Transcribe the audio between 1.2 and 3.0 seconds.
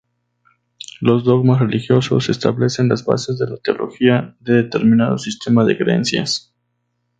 dogmas religiosos establecen